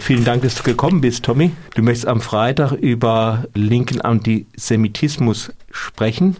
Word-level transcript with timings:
Vielen 0.00 0.24
Dank, 0.24 0.42
dass 0.42 0.54
du 0.54 0.62
gekommen 0.62 1.00
bist, 1.00 1.24
Tommy. 1.24 1.52
Du 1.74 1.82
möchtest 1.82 2.06
am 2.06 2.20
Freitag 2.20 2.72
über 2.72 3.44
linken 3.54 4.00
Antisemitismus 4.00 5.52
sprechen. 5.70 6.36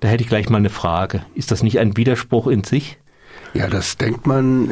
Da 0.00 0.08
hätte 0.08 0.22
ich 0.22 0.28
gleich 0.28 0.48
mal 0.48 0.58
eine 0.58 0.70
Frage. 0.70 1.24
Ist 1.34 1.50
das 1.50 1.62
nicht 1.62 1.78
ein 1.78 1.96
Widerspruch 1.96 2.46
in 2.46 2.64
sich? 2.64 2.98
Ja, 3.54 3.68
das 3.68 3.96
denkt 3.96 4.26
man 4.26 4.70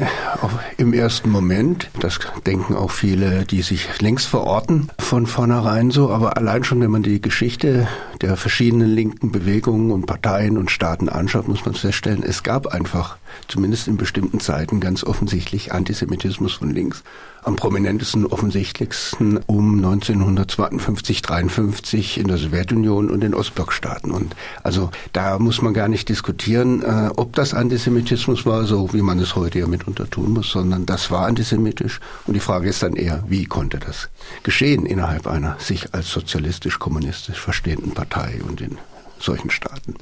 im 0.76 0.92
ersten 0.92 1.30
Moment. 1.30 1.90
Das 2.00 2.18
denken 2.44 2.74
auch 2.74 2.90
viele, 2.90 3.44
die 3.44 3.62
sich 3.62 4.00
längst 4.00 4.26
verorten 4.26 4.90
von 4.98 5.26
vornherein 5.26 5.90
so. 5.90 6.10
Aber 6.10 6.36
allein 6.36 6.64
schon, 6.64 6.80
wenn 6.80 6.90
man 6.90 7.02
die 7.02 7.22
Geschichte 7.22 7.88
der 8.24 8.38
verschiedenen 8.38 8.88
linken 8.88 9.32
Bewegungen 9.32 9.90
und 9.90 10.06
Parteien 10.06 10.56
und 10.56 10.70
Staaten 10.70 11.10
anschaut, 11.10 11.46
muss 11.46 11.66
man 11.66 11.74
feststellen, 11.74 12.22
es 12.22 12.42
gab 12.42 12.68
einfach, 12.68 13.18
zumindest 13.48 13.86
in 13.86 13.98
bestimmten 13.98 14.40
Zeiten, 14.40 14.80
ganz 14.80 15.04
offensichtlich 15.04 15.72
Antisemitismus 15.74 16.54
von 16.54 16.70
links 16.70 17.02
am 17.44 17.56
prominentesten, 17.56 18.24
offensichtlichsten 18.24 19.38
um 19.46 19.76
1952, 19.76 21.20
53 21.20 22.18
in 22.18 22.28
der 22.28 22.38
Sowjetunion 22.38 23.10
und 23.10 23.20
den 23.20 23.34
Ostblockstaaten. 23.34 24.10
Und 24.10 24.34
also 24.62 24.90
da 25.12 25.38
muss 25.38 25.60
man 25.60 25.74
gar 25.74 25.88
nicht 25.88 26.08
diskutieren, 26.08 26.82
äh, 26.82 27.10
ob 27.16 27.34
das 27.34 27.52
Antisemitismus 27.52 28.46
war, 28.46 28.64
so 28.64 28.94
wie 28.94 29.02
man 29.02 29.18
es 29.18 29.36
heute 29.36 29.58
ja 29.58 29.66
mitunter 29.66 30.08
tun 30.08 30.32
muss, 30.32 30.50
sondern 30.50 30.86
das 30.86 31.10
war 31.10 31.26
antisemitisch. 31.26 32.00
Und 32.26 32.32
die 32.32 32.40
Frage 32.40 32.70
ist 32.70 32.82
dann 32.82 32.96
eher, 32.96 33.22
wie 33.28 33.44
konnte 33.44 33.78
das 33.78 34.08
geschehen 34.42 34.86
innerhalb 34.86 35.26
einer 35.26 35.56
sich 35.58 35.92
als 35.92 36.08
sozialistisch-kommunistisch 36.10 37.38
verstehenden 37.38 37.92
Partei 37.92 38.13
und 38.48 38.60
in 38.60 38.78
solchen 39.18 39.50
Staaten. 39.50 39.94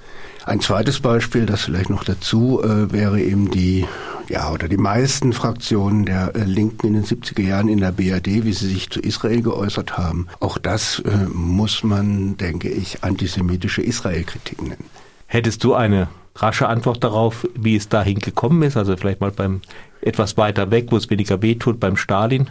Ein 0.45 0.61
zweites 0.61 1.01
Beispiel, 1.01 1.47
das 1.47 1.62
vielleicht 1.62 1.91
noch 1.91 2.05
dazu 2.05 2.61
äh, 2.62 2.93
wäre 2.93 3.21
eben 3.21 3.51
die, 3.51 3.87
ja, 4.29 4.51
oder 4.51 4.69
die 4.69 4.77
meisten 4.77 5.33
Fraktionen 5.33 6.05
der 6.05 6.35
äh, 6.35 6.45
Linken 6.45 6.88
in 6.88 6.95
den 6.95 7.05
70er 7.05 7.43
Jahren 7.43 7.69
in 7.69 7.79
der 7.79 7.93
BRD, 7.93 8.45
wie 8.45 8.52
sie 8.52 8.69
sich 8.69 8.91
zu 8.91 9.01
Israel 9.01 9.43
geäußert 9.43 9.97
haben. 9.97 10.27
Auch 10.41 10.59
das 10.59 10.98
äh, 11.01 11.27
muss 11.33 11.85
man, 11.85 12.37
denke 12.37 12.68
ich, 12.68 13.05
antisemitische 13.05 13.83
Israel-Kritik 13.83 14.63
nennen. 14.63 14.85
Hättest 15.27 15.63
du 15.63 15.74
eine 15.74 16.09
rasche 16.35 16.68
Antwort 16.68 17.05
darauf, 17.05 17.46
wie 17.55 17.77
es 17.77 17.88
dahin 17.88 18.18
gekommen 18.18 18.63
ist? 18.63 18.77
Also 18.77 18.96
vielleicht 18.96 19.21
mal 19.21 19.30
beim 19.30 19.60
etwas 20.01 20.37
weiter 20.37 20.71
weg, 20.71 20.88
wo 20.90 20.96
es 20.96 21.09
weniger 21.09 21.40
wehtut, 21.40 21.79
beim 21.79 21.96
Stalin? 21.96 22.51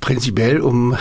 Prinzipiell, 0.00 0.60
um 0.60 0.96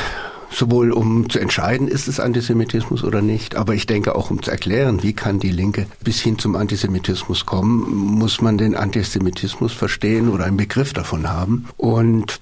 sowohl 0.52 0.92
um 0.92 1.30
zu 1.30 1.40
entscheiden, 1.40 1.88
ist 1.88 2.08
es 2.08 2.20
Antisemitismus 2.20 3.04
oder 3.04 3.22
nicht, 3.22 3.56
aber 3.56 3.74
ich 3.74 3.88
denke 3.88 4.16
auch 4.16 4.30
um 4.30 4.44
zu 4.44 4.52
erklären, 4.52 5.02
wie 5.04 5.14
kann 5.14 5.40
die 5.40 5.52
Linke 5.52 5.88
bis 6.04 6.20
hin 6.20 6.38
zum 6.38 6.56
Antisemitismus 6.56 7.46
kommen, 7.46 7.90
muss 7.96 8.42
man 8.42 8.58
den 8.58 8.76
Antisemitismus 8.76 9.74
verstehen 9.74 10.30
oder 10.30 10.46
einen 10.46 10.58
Begriff 10.58 10.94
davon 10.94 11.30
haben. 11.30 11.68
Und 11.78 12.40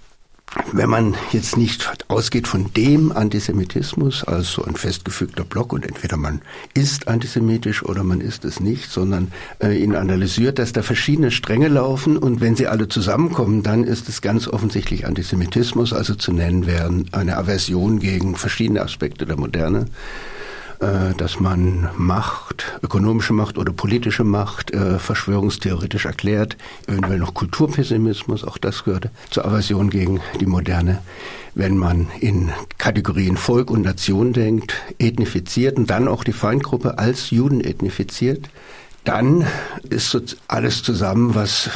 wenn 0.71 0.89
man 0.89 1.15
jetzt 1.31 1.57
nicht 1.57 2.05
ausgeht 2.07 2.47
von 2.47 2.73
dem 2.73 3.11
Antisemitismus 3.11 4.23
als 4.23 4.51
so 4.51 4.63
ein 4.63 4.75
festgefügter 4.75 5.43
Block 5.43 5.73
und 5.73 5.85
entweder 5.85 6.17
man 6.17 6.41
ist 6.73 7.07
antisemitisch 7.07 7.83
oder 7.83 8.03
man 8.03 8.21
ist 8.21 8.45
es 8.45 8.59
nicht, 8.59 8.89
sondern 8.89 9.31
äh, 9.61 9.77
ihn 9.77 9.95
analysiert, 9.95 10.59
dass 10.59 10.73
da 10.73 10.81
verschiedene 10.81 11.31
Stränge 11.31 11.67
laufen 11.67 12.17
und 12.17 12.41
wenn 12.41 12.55
sie 12.55 12.67
alle 12.67 12.87
zusammenkommen, 12.87 13.63
dann 13.63 13.83
ist 13.83 14.09
es 14.09 14.21
ganz 14.21 14.47
offensichtlich 14.47 15.05
Antisemitismus, 15.05 15.93
also 15.93 16.15
zu 16.15 16.31
nennen 16.31 16.65
wären 16.65 17.05
eine 17.11 17.37
Aversion 17.37 17.99
gegen 17.99 18.35
verschiedene 18.35 18.81
Aspekte 18.81 19.25
der 19.25 19.37
Moderne 19.37 19.85
äh, 20.79 21.13
dass 21.17 21.39
man 21.39 21.89
Macht, 21.97 22.79
ökonomische 22.81 23.33
Macht 23.33 23.57
oder 23.57 23.73
politische 23.73 24.23
Macht 24.23 24.71
äh, 24.71 24.97
verschwörungstheoretisch 24.97 26.05
erklärt, 26.05 26.55
eventuell 26.87 27.19
noch 27.19 27.33
Kulturpessimismus, 27.33 28.45
auch 28.45 28.57
das 28.57 28.85
gehört 28.85 29.09
zur 29.29 29.45
Aversion 29.45 29.89
gegen 29.89 30.21
die 30.39 30.45
Moderne. 30.45 30.99
Wenn 31.53 31.77
man 31.77 32.07
in 32.21 32.51
Kategorien 32.77 33.35
Volk 33.35 33.71
und 33.71 33.81
Nation 33.81 34.31
denkt, 34.31 34.73
ethnifiziert 34.99 35.77
und 35.77 35.89
dann 35.89 36.07
auch 36.07 36.23
die 36.23 36.31
Feindgruppe 36.33 36.97
als 36.97 37.31
Juden 37.31 37.61
ethnifiziert, 37.61 38.49
dann 39.03 39.45
ist 39.89 40.11
so 40.11 40.21
alles 40.47 40.83
zusammen, 40.83 41.35
was 41.35 41.69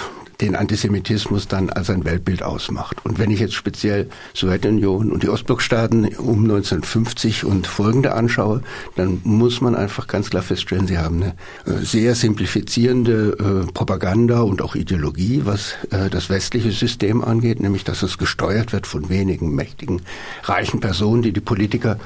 den 0.43 0.55
Antisemitismus 0.55 1.47
dann 1.47 1.69
als 1.69 1.89
ein 1.89 2.03
Weltbild 2.03 2.43
ausmacht. 2.43 3.05
Und 3.05 3.17
wenn 3.17 3.31
ich 3.31 3.39
jetzt 3.39 3.53
speziell 3.53 4.09
Sowjetunion 4.33 5.11
und 5.11 5.23
die 5.23 5.29
Ostblockstaaten 5.29 6.17
um 6.17 6.43
1950 6.43 7.45
und 7.45 7.65
folgende 7.65 8.13
anschaue, 8.13 8.61
dann 8.95 9.21
muss 9.23 9.61
man 9.61 9.73
einfach 9.73 10.07
ganz 10.07 10.29
klar 10.29 10.43
feststellen, 10.43 10.85
sie 10.85 10.97
haben 10.97 11.23
eine 11.23 11.35
äh, 11.65 11.83
sehr 11.83 12.15
simplifizierende 12.15 13.63
äh, 13.67 13.71
Propaganda 13.71 14.41
und 14.41 14.61
auch 14.61 14.75
Ideologie, 14.75 15.43
was 15.45 15.75
äh, 15.91 16.09
das 16.09 16.29
westliche 16.29 16.71
System 16.71 17.23
angeht, 17.23 17.61
nämlich 17.61 17.85
dass 17.85 18.03
es 18.03 18.17
gesteuert 18.17 18.73
wird 18.73 18.85
von 18.85 19.07
wenigen 19.07 19.55
mächtigen, 19.55 20.01
reichen 20.43 20.81
Personen, 20.81 21.21
die 21.21 21.31
die 21.31 21.39
Politiker 21.39 21.99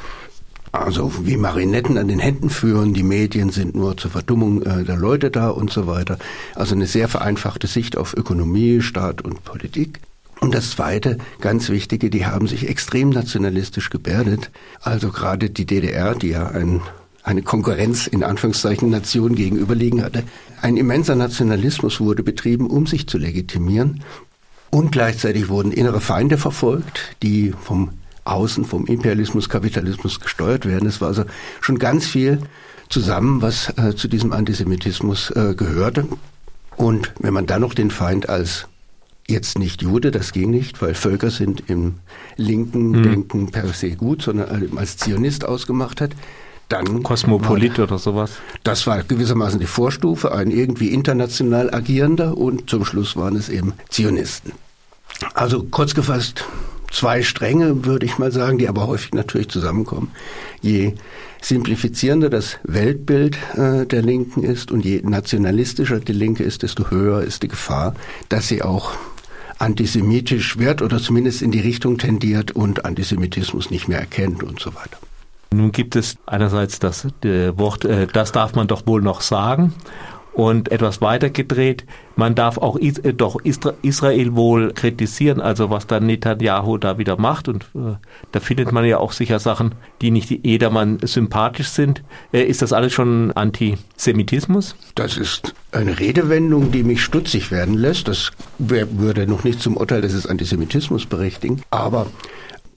also 0.79 1.25
wie 1.25 1.37
Marinetten 1.37 1.97
an 1.97 2.07
den 2.07 2.19
Händen 2.19 2.49
führen, 2.49 2.93
die 2.93 3.03
Medien 3.03 3.49
sind 3.49 3.75
nur 3.75 3.97
zur 3.97 4.11
Verdummung 4.11 4.61
äh, 4.63 4.83
der 4.83 4.97
Leute 4.97 5.31
da 5.31 5.49
und 5.49 5.71
so 5.71 5.87
weiter. 5.87 6.17
Also 6.55 6.75
eine 6.75 6.87
sehr 6.87 7.07
vereinfachte 7.07 7.67
Sicht 7.67 7.97
auf 7.97 8.15
Ökonomie, 8.15 8.81
Staat 8.81 9.21
und 9.21 9.43
Politik. 9.43 9.99
Und 10.39 10.53
das 10.53 10.71
Zweite, 10.71 11.17
ganz 11.41 11.69
Wichtige, 11.69 12.09
die 12.09 12.25
haben 12.25 12.47
sich 12.47 12.69
extrem 12.69 13.09
nationalistisch 13.09 13.89
gebärdet. 13.89 14.51
Also 14.81 15.09
gerade 15.09 15.49
die 15.49 15.65
DDR, 15.65 16.13
die 16.13 16.29
ja 16.29 16.47
ein, 16.47 16.81
eine 17.23 17.41
Konkurrenz 17.41 18.07
in 18.07 18.23
Anführungszeichen 18.23 18.89
Nation 18.89 19.35
gegenüberliegen 19.35 20.03
hatte. 20.03 20.23
Ein 20.61 20.77
immenser 20.77 21.15
Nationalismus 21.15 21.99
wurde 21.99 22.23
betrieben, 22.23 22.67
um 22.67 22.85
sich 22.85 23.07
zu 23.07 23.17
legitimieren. 23.17 24.03
Und 24.69 24.91
gleichzeitig 24.91 25.49
wurden 25.49 25.71
innere 25.71 26.01
Feinde 26.01 26.37
verfolgt, 26.37 27.15
die 27.23 27.53
vom 27.63 27.91
außen 28.31 28.65
vom 28.65 28.85
Imperialismus, 28.85 29.49
Kapitalismus 29.49 30.19
gesteuert 30.19 30.65
werden. 30.65 30.87
Es 30.87 31.01
war 31.01 31.09
also 31.09 31.25
schon 31.61 31.79
ganz 31.79 32.05
viel 32.05 32.39
zusammen, 32.89 33.41
was 33.41 33.73
äh, 33.77 33.95
zu 33.95 34.07
diesem 34.07 34.33
Antisemitismus 34.33 35.31
äh, 35.31 35.53
gehörte. 35.55 36.07
Und 36.75 37.11
wenn 37.19 37.33
man 37.33 37.45
dann 37.45 37.61
noch 37.61 37.73
den 37.73 37.91
Feind 37.91 38.29
als 38.29 38.67
jetzt 39.27 39.59
nicht 39.59 39.81
Jude, 39.81 40.11
das 40.11 40.31
ging 40.31 40.51
nicht, 40.51 40.81
weil 40.81 40.93
Völker 40.93 41.31
sind 41.31 41.63
im 41.67 41.95
linken 42.37 42.91
mhm. 42.91 43.03
Denken 43.03 43.51
per 43.51 43.67
se 43.73 43.91
gut, 43.91 44.21
sondern 44.21 44.77
als 44.77 44.97
Zionist 44.97 45.45
ausgemacht 45.45 46.01
hat, 46.01 46.11
dann 46.69 47.03
Kosmopolit 47.03 47.79
oder 47.79 47.97
sowas. 47.97 48.31
Das 48.63 48.87
war 48.87 49.03
gewissermaßen 49.03 49.59
die 49.59 49.65
Vorstufe, 49.65 50.33
ein 50.33 50.51
irgendwie 50.51 50.89
international 50.89 51.73
agierender 51.73 52.37
und 52.37 52.69
zum 52.69 52.85
Schluss 52.85 53.15
waren 53.15 53.35
es 53.35 53.49
eben 53.49 53.73
Zionisten. 53.89 54.51
Also 55.33 55.63
kurz 55.63 55.95
gefasst, 55.95 56.45
zwei 56.91 57.21
Stränge, 57.21 57.85
würde 57.85 58.05
ich 58.05 58.17
mal 58.17 58.31
sagen, 58.31 58.57
die 58.57 58.67
aber 58.67 58.87
häufig 58.87 59.13
natürlich 59.13 59.49
zusammenkommen. 59.49 60.11
Je 60.61 60.93
simplifizierender 61.41 62.29
das 62.29 62.57
Weltbild 62.63 63.37
äh, 63.55 63.85
der 63.85 64.01
Linken 64.01 64.43
ist 64.43 64.71
und 64.71 64.85
je 64.85 65.01
nationalistischer 65.03 65.99
die 65.99 66.13
Linke 66.13 66.43
ist, 66.43 66.63
desto 66.63 66.89
höher 66.89 67.21
ist 67.21 67.43
die 67.43 67.47
Gefahr, 67.47 67.95
dass 68.29 68.47
sie 68.47 68.63
auch 68.63 68.91
antisemitisch 69.59 70.57
wird 70.57 70.81
oder 70.81 70.99
zumindest 70.99 71.41
in 71.41 71.51
die 71.51 71.59
Richtung 71.59 71.97
tendiert 71.97 72.51
und 72.51 72.85
Antisemitismus 72.85 73.71
nicht 73.71 73.87
mehr 73.87 73.99
erkennt 73.99 74.43
und 74.43 74.59
so 74.59 74.75
weiter. 74.75 74.97
Nun 75.53 75.71
gibt 75.71 75.95
es 75.95 76.17
einerseits 76.25 76.79
das 76.79 77.07
äh, 77.23 77.57
Wort, 77.57 77.85
äh, 77.85 78.07
das 78.07 78.31
darf 78.31 78.55
man 78.55 78.67
doch 78.67 78.85
wohl 78.85 79.01
noch 79.01 79.21
sagen 79.21 79.73
und 80.37 80.71
etwas 80.71 81.01
weiter 81.01 81.31
gedreht. 81.31 81.83
Man 82.15 82.35
darf 82.35 82.59
auch 82.59 82.75
Is 82.75 82.99
äh, 82.99 83.11
doch 83.11 83.41
Israel 83.43 84.35
wohl 84.35 84.71
kritisieren, 84.71 85.41
also 85.41 85.71
was 85.71 85.87
dann 85.87 86.05
Netanyahu 86.05 86.77
da 86.77 86.99
wieder 86.99 87.17
macht. 87.17 87.47
Und 87.47 87.63
äh, 87.73 87.95
da 88.31 88.39
findet 88.39 88.71
man 88.71 88.85
ja 88.85 88.99
auch 88.99 89.13
sicher 89.13 89.39
Sachen, 89.39 89.73
die 90.01 90.11
nicht 90.11 90.29
jedermann 90.45 90.99
sympathisch 91.01 91.69
sind. 91.69 92.03
Äh, 92.31 92.43
ist 92.43 92.61
das 92.61 92.71
alles 92.71 92.93
schon 92.93 93.31
Antisemitismus? 93.31 94.75
Das 94.93 95.17
ist 95.17 95.55
eine 95.71 95.97
Redewendung, 95.97 96.71
die 96.71 96.83
mich 96.83 97.01
stutzig 97.01 97.49
werden 97.49 97.73
lässt. 97.73 98.07
Das 98.07 98.29
würde 98.59 99.25
noch 99.25 99.43
nicht 99.43 99.59
zum 99.59 99.75
Urteil 99.75 100.01
des 100.01 100.27
Antisemitismus 100.27 101.07
berechtigen. 101.07 101.63
Aber 101.71 102.05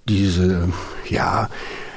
diese, 0.08 0.70
ja, 1.10 1.50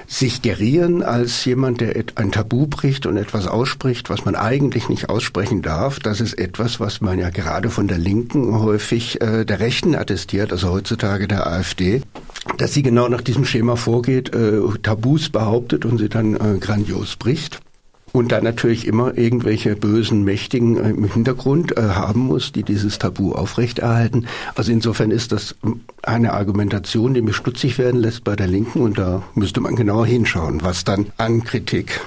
sich 0.07 0.41
gerieren 0.41 1.03
als 1.03 1.45
jemand, 1.45 1.81
der 1.81 1.95
ein 2.15 2.31
Tabu 2.31 2.67
bricht 2.67 3.05
und 3.05 3.17
etwas 3.17 3.47
ausspricht, 3.47 4.09
was 4.09 4.25
man 4.25 4.35
eigentlich 4.35 4.89
nicht 4.89 5.09
aussprechen 5.09 5.61
darf. 5.61 6.00
Das 6.00 6.21
ist 6.21 6.33
etwas, 6.33 6.79
was 6.79 7.01
man 7.01 7.19
ja 7.19 7.29
gerade 7.29 7.69
von 7.69 7.88
der 7.88 7.97
Linken 7.97 8.59
häufig 8.59 9.21
äh, 9.21 9.45
der 9.45 9.59
Rechten 9.59 9.95
attestiert, 9.95 10.51
also 10.51 10.69
heutzutage 10.69 11.27
der 11.27 11.47
AfD, 11.47 12.01
dass 12.57 12.73
sie 12.73 12.83
genau 12.83 13.07
nach 13.07 13.21
diesem 13.21 13.45
Schema 13.45 13.75
vorgeht, 13.75 14.33
äh, 14.35 14.59
Tabus 14.81 15.29
behauptet 15.29 15.85
und 15.85 15.97
sie 15.97 16.09
dann 16.09 16.35
äh, 16.35 16.59
grandios 16.59 17.15
bricht 17.15 17.62
und 18.13 18.31
dann 18.31 18.44
natürlich 18.44 18.88
immer 18.88 19.18
irgendwelche 19.18 19.75
bösen 19.75 20.24
Mächtigen 20.24 20.77
äh, 20.77 20.92
im 20.92 21.12
Hintergrund 21.12 21.75
äh, 21.77 21.81
haben 21.81 22.21
muss, 22.21 22.54
die 22.54 22.63
dieses 22.63 23.00
Tabu 23.00 23.33
aufrechterhalten. 23.33 24.27
Also 24.56 24.71
insofern 24.71 25.12
ist 25.12 25.33
das 25.33 25.56
eine 26.04 26.31
Argumentation, 26.33 27.13
die 27.15 27.21
mich 27.21 27.36
stutzig 27.36 27.77
werden 27.77 28.00
lässt 28.00 28.24
bei 28.24 28.36
der 28.36 28.48
Linken 28.48 28.81
und 28.81 28.98
da 28.98 29.24
müsste 29.33 29.60
man 29.60 29.75
genauer 29.75 30.06
hinschauen, 30.06 30.62
was 30.63 30.86
dann 30.86 31.07
an 31.18 31.44
Kritik 31.44 32.00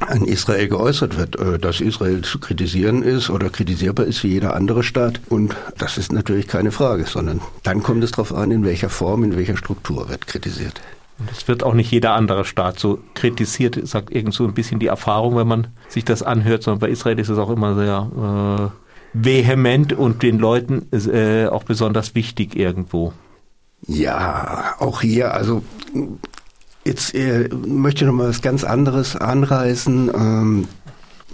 an 0.00 0.24
Israel 0.24 0.68
geäußert 0.68 1.16
wird, 1.16 1.36
äh, 1.38 1.58
dass 1.60 1.80
Israel 1.80 2.22
zu 2.22 2.40
kritisieren 2.40 3.02
ist 3.02 3.30
oder 3.30 3.48
kritisierbar 3.48 4.06
ist 4.06 4.24
wie 4.24 4.28
jeder 4.28 4.54
andere 4.54 4.82
Staat. 4.82 5.20
Und 5.28 5.56
das 5.78 5.96
ist 5.96 6.12
natürlich 6.12 6.48
keine 6.48 6.72
Frage, 6.72 7.04
sondern 7.06 7.40
dann 7.62 7.82
kommt 7.84 8.02
es 8.02 8.10
darauf 8.10 8.34
an, 8.34 8.50
in 8.50 8.64
welcher 8.64 8.90
Form, 8.90 9.22
in 9.22 9.36
welcher 9.36 9.56
Struktur 9.56 10.08
wird 10.08 10.26
kritisiert. 10.26 10.80
Und 11.18 11.30
es 11.30 11.48
wird 11.48 11.62
auch 11.62 11.74
nicht 11.74 11.90
jeder 11.90 12.12
andere 12.12 12.44
Staat 12.44 12.78
so 12.78 12.98
kritisiert, 13.14 13.78
sagt 13.86 14.14
irgend 14.14 14.34
so 14.34 14.44
ein 14.44 14.54
bisschen 14.54 14.78
die 14.78 14.88
Erfahrung, 14.88 15.36
wenn 15.36 15.48
man 15.48 15.68
sich 15.88 16.04
das 16.04 16.22
anhört, 16.22 16.62
sondern 16.62 16.80
bei 16.80 16.90
Israel 16.90 17.18
ist 17.18 17.30
es 17.30 17.38
auch 17.38 17.50
immer 17.50 17.74
sehr 17.74 18.70
äh, 18.72 19.24
vehement 19.24 19.94
und 19.94 20.22
den 20.22 20.38
Leuten 20.38 20.86
äh, 20.92 21.46
auch 21.46 21.64
besonders 21.64 22.14
wichtig 22.14 22.54
irgendwo. 22.54 23.12
Ja, 23.86 24.74
auch 24.78 25.00
hier, 25.00 25.32
also 25.32 25.62
jetzt 26.84 27.14
äh, 27.14 27.48
möchte 27.48 28.04
ich 28.04 28.06
noch 28.06 28.16
mal 28.16 28.28
was 28.28 28.42
ganz 28.42 28.64
anderes 28.64 29.16
anreißen. 29.16 30.10
Ähm, 30.14 30.68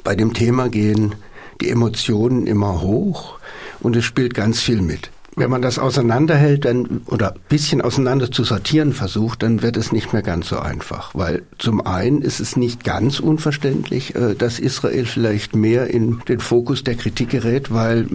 bei 0.04 0.14
dem 0.14 0.32
Thema 0.32 0.68
gehen 0.68 1.14
die 1.60 1.70
Emotionen 1.70 2.46
immer 2.46 2.82
hoch 2.82 3.38
und 3.80 3.96
es 3.96 4.04
spielt 4.04 4.34
ganz 4.34 4.60
viel 4.60 4.80
mit. 4.80 5.10
Wenn 5.34 5.50
man 5.50 5.62
das 5.62 5.78
auseinanderhält 5.78 6.66
dann, 6.66 7.02
oder 7.06 7.34
bisschen 7.48 7.80
auseinander 7.80 8.30
zu 8.30 8.44
sortieren 8.44 8.92
versucht, 8.92 9.42
dann 9.42 9.62
wird 9.62 9.78
es 9.78 9.90
nicht 9.90 10.12
mehr 10.12 10.22
ganz 10.22 10.48
so 10.48 10.58
einfach. 10.58 11.14
Weil 11.14 11.42
zum 11.58 11.86
einen 11.86 12.20
ist 12.20 12.38
es 12.38 12.56
nicht 12.56 12.84
ganz 12.84 13.18
unverständlich, 13.18 14.14
äh, 14.14 14.34
dass 14.34 14.58
Israel 14.58 15.06
vielleicht 15.06 15.56
mehr 15.56 15.86
in 15.88 16.20
den 16.28 16.40
Fokus 16.40 16.84
der 16.84 16.96
Kritik 16.96 17.30
gerät, 17.30 17.72
weil 17.72 18.08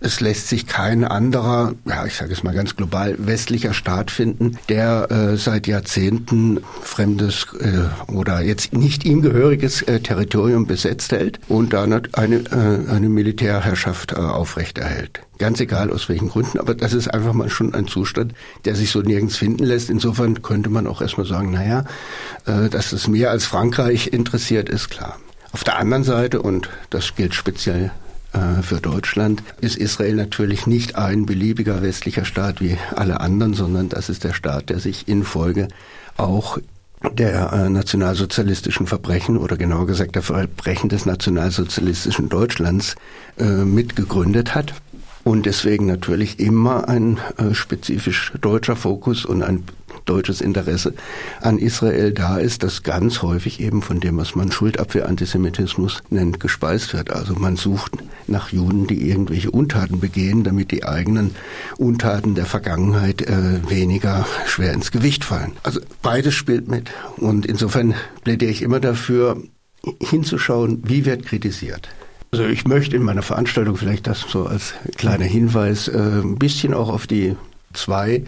es 0.00 0.20
lässt 0.20 0.48
sich 0.48 0.66
kein 0.66 1.04
anderer, 1.04 1.74
ja, 1.86 2.04
ich 2.04 2.14
sage 2.14 2.32
es 2.32 2.42
mal 2.42 2.54
ganz 2.54 2.76
global, 2.76 3.16
westlicher 3.18 3.72
Staat 3.72 4.10
finden, 4.10 4.58
der 4.68 5.10
äh, 5.10 5.36
seit 5.36 5.66
Jahrzehnten 5.66 6.60
fremdes 6.82 7.46
äh, 7.60 8.12
oder 8.12 8.40
jetzt 8.42 8.72
nicht 8.72 9.04
ihm 9.04 9.22
gehöriges 9.22 9.82
äh, 9.82 10.00
Territorium 10.00 10.66
besetzt 10.66 11.12
hält 11.12 11.40
und 11.48 11.72
da 11.72 11.84
eine, 11.84 12.02
äh, 12.12 12.90
eine 12.90 13.08
Militärherrschaft 13.08 14.12
äh, 14.12 14.16
aufrechterhält. 14.16 15.20
Ganz 15.38 15.60
egal 15.60 15.90
aus 15.90 16.08
welchen 16.08 16.28
Gründen, 16.28 16.60
aber 16.60 16.74
das 16.74 16.92
ist 16.92 17.08
einfach 17.08 17.32
mal 17.32 17.50
schon 17.50 17.74
ein 17.74 17.88
Zustand, 17.88 18.34
der 18.64 18.76
sich 18.76 18.90
so 18.90 19.00
nirgends 19.00 19.36
finden 19.36 19.64
lässt. 19.64 19.90
Insofern 19.90 20.42
könnte 20.42 20.70
man 20.70 20.86
auch 20.86 21.00
erstmal 21.00 21.26
sagen, 21.26 21.50
naja, 21.50 21.84
äh, 22.46 22.68
dass 22.68 22.92
es 22.92 23.08
mehr 23.08 23.30
als 23.30 23.46
Frankreich 23.46 24.08
interessiert 24.08 24.68
ist, 24.68 24.90
klar. 24.90 25.16
Auf 25.52 25.64
der 25.64 25.78
anderen 25.78 26.04
Seite, 26.04 26.42
und 26.42 26.68
das 26.90 27.14
gilt 27.14 27.34
speziell 27.34 27.92
äh, 28.34 28.62
für 28.62 28.80
Deutschland. 28.80 29.42
Ist 29.60 29.76
Israel 29.76 30.14
natürlich 30.14 30.66
nicht 30.66 30.96
ein 30.96 31.24
beliebiger 31.24 31.82
westlicher 31.82 32.24
Staat 32.24 32.60
wie 32.60 32.76
alle 32.94 33.20
anderen, 33.20 33.54
sondern 33.54 33.88
das 33.88 34.08
ist 34.08 34.24
der 34.24 34.32
Staat, 34.32 34.70
der 34.70 34.80
sich 34.80 35.08
in 35.08 35.24
Folge 35.24 35.68
auch 36.16 36.58
der 37.12 37.52
äh, 37.52 37.68
nationalsozialistischen 37.68 38.86
Verbrechen 38.86 39.36
oder 39.36 39.56
genauer 39.56 39.86
gesagt 39.86 40.16
der 40.16 40.22
Verbrechen 40.22 40.88
des 40.88 41.06
nationalsozialistischen 41.06 42.28
Deutschlands 42.28 42.96
äh, 43.38 43.44
mitgegründet 43.44 44.54
hat. 44.54 44.74
Und 45.22 45.46
deswegen 45.46 45.86
natürlich 45.86 46.38
immer 46.38 46.86
ein 46.86 47.18
spezifisch 47.52 48.34
deutscher 48.42 48.76
Fokus 48.76 49.24
und 49.24 49.42
ein 49.42 49.64
deutsches 50.04 50.40
Interesse 50.40 50.94
an 51.40 51.58
Israel 51.58 52.12
da 52.12 52.38
ist, 52.38 52.62
das 52.62 52.82
ganz 52.82 53.22
häufig 53.22 53.60
eben 53.60 53.82
von 53.82 54.00
dem, 54.00 54.16
was 54.16 54.34
man 54.34 54.52
Schuldabwehr-Antisemitismus 54.52 56.02
nennt, 56.10 56.40
gespeist 56.40 56.92
wird. 56.94 57.10
Also 57.10 57.34
man 57.34 57.56
sucht 57.56 57.92
nach 58.26 58.50
Juden, 58.50 58.86
die 58.86 59.08
irgendwelche 59.08 59.50
Untaten 59.50 60.00
begehen, 60.00 60.44
damit 60.44 60.70
die 60.70 60.84
eigenen 60.84 61.34
Untaten 61.78 62.34
der 62.34 62.46
Vergangenheit 62.46 63.22
äh, 63.22 63.68
weniger 63.68 64.26
schwer 64.46 64.72
ins 64.72 64.90
Gewicht 64.90 65.24
fallen. 65.24 65.52
Also 65.62 65.80
beides 66.02 66.34
spielt 66.34 66.68
mit. 66.68 66.90
Und 67.16 67.46
insofern 67.46 67.94
plädiere 68.22 68.50
ich 68.50 68.62
immer 68.62 68.80
dafür, 68.80 69.42
hinzuschauen, 70.00 70.82
wie 70.84 71.04
wird 71.04 71.26
kritisiert. 71.26 71.88
Also 72.32 72.46
ich 72.46 72.64
möchte 72.64 72.96
in 72.96 73.02
meiner 73.02 73.22
Veranstaltung 73.22 73.76
vielleicht 73.76 74.06
das 74.06 74.20
so 74.20 74.46
als 74.46 74.74
kleiner 74.96 75.24
Hinweis 75.24 75.88
äh, 75.88 75.98
ein 75.98 76.36
bisschen 76.36 76.74
auch 76.74 76.88
auf 76.88 77.06
die 77.06 77.36
zwei 77.72 78.24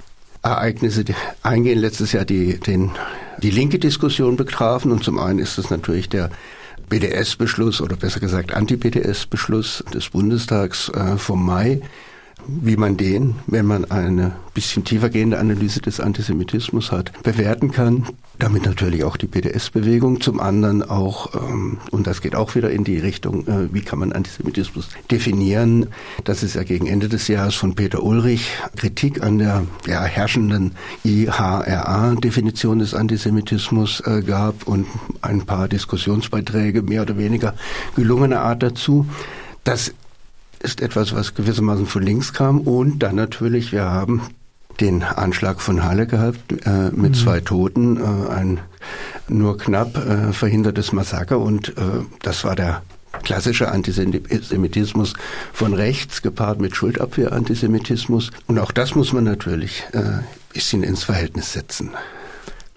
Ereignisse 0.51 1.05
eingehen. 1.43 1.79
Letztes 1.79 2.13
Jahr 2.13 2.25
die, 2.25 2.59
den, 2.59 2.91
die 3.43 3.51
linke 3.51 3.79
Diskussion 3.79 4.37
betrafen 4.37 4.93
und 4.93 5.05
zum 5.05 5.19
einen 5.19 5.39
ist 5.39 5.59
es 5.59 5.71
natürlich 5.71 6.09
der 6.09 6.31
BDS-Beschluss 6.89 7.81
oder 7.81 7.97
besser 7.97 8.21
gesagt 8.21 8.55
Anti-BDS-Beschluss 8.55 9.85
des 9.93 10.11
Bundestags 10.11 10.89
äh, 10.91 11.17
vom 11.17 11.45
Mai 11.45 11.81
wie 12.47 12.77
man 12.77 12.97
den, 12.97 13.37
wenn 13.47 13.67
man 13.67 13.91
eine 13.91 14.33
bisschen 14.55 14.85
tiefergehende 14.85 15.39
Analyse 15.39 15.81
des 15.81 16.01
Antisemitismus 16.01 16.93
hat, 16.93 17.13
bewerten 17.23 17.73
kann. 17.73 18.07
Damit 18.39 18.67
natürlich 18.67 19.03
auch 19.05 19.17
die 19.17 19.27
BDS-Bewegung, 19.27 20.21
zum 20.21 20.41
anderen 20.41 20.83
auch, 20.83 21.35
ähm, 21.35 21.79
und 21.91 22.07
das 22.07 22.21
geht 22.21 22.35
auch 22.35 22.55
wieder 22.55 22.71
in 22.71 22.85
die 22.85 22.99
Richtung, 22.99 23.47
äh, 23.47 23.73
wie 23.73 23.81
kann 23.81 23.99
man 23.99 24.13
Antisemitismus 24.13 24.89
definieren. 25.11 25.87
Das 26.25 26.43
ist 26.43 26.55
ja 26.55 26.63
gegen 26.63 26.87
Ende 26.87 27.09
des 27.09 27.29
Jahres 27.29 27.55
von 27.55 27.75
Peter 27.75 28.03
Ulrich 28.03 28.51
Kritik 28.77 29.23
an 29.23 29.39
der 29.39 29.65
ja, 29.87 30.03
herrschenden 30.05 30.73
IHRA-Definition 31.05 32.79
des 32.79 32.93
Antisemitismus 32.93 34.01
äh, 34.01 34.23
gab 34.23 34.67
und 34.69 34.87
ein 35.23 35.47
paar 35.47 35.69
Diskussionsbeiträge 35.69 36.83
mehr 36.83 37.03
oder 37.03 37.17
weniger 37.17 37.55
gelungener 37.95 38.43
Art 38.43 38.63
dazu. 38.63 39.07
Das 39.65 39.95
ist 40.61 40.83
etwas, 40.83 41.15
was 41.15 41.35
gewissermaßen 41.35 41.87
von 41.87 42.03
links 42.03 42.35
kam. 42.35 42.61
Und 42.61 42.99
dann 42.99 43.17
natürlich, 43.17 43.73
wir 43.73 43.85
haben 43.85 44.21
den 44.81 45.03
Anschlag 45.03 45.61
von 45.61 45.85
Halle 45.85 46.07
gehabt 46.07 46.53
äh, 46.67 46.91
mit 46.91 47.13
mhm. 47.13 47.15
zwei 47.15 47.41
Toten, 47.41 47.97
äh, 47.97 48.31
ein 48.31 48.61
nur 49.29 49.59
knapp 49.59 49.97
äh, 49.97 50.33
verhindertes 50.33 50.93
Massaker 50.93 51.39
und 51.39 51.71
äh, 51.71 52.05
das 52.23 52.45
war 52.45 52.55
der 52.55 52.83
klassische 53.23 53.71
Antisemitismus 53.71 55.15
von 55.53 55.75
rechts 55.75 56.23
gepaart 56.23 56.61
mit 56.61 56.77
Schuldabwehr-Antisemitismus 56.77 58.31
und 58.47 58.59
auch 58.59 58.73
das 58.73 58.95
muss 58.95 59.13
man 59.13 59.25
natürlich 59.25 59.85
äh, 59.93 60.21
bisschen 60.53 60.83
ins 60.83 61.05
Verhältnis 61.05 61.53
setzen. 61.53 61.91